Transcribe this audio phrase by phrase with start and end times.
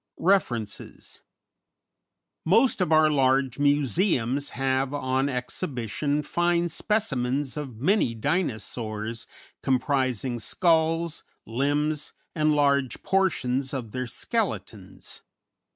[0.17, 1.21] REFERENCES.
[2.47, 9.27] _Most of our large museums have on exhibition fine specimens of many Dinosaurs,
[9.61, 15.21] comprising skulls, limbs, and large portions of their skeletons.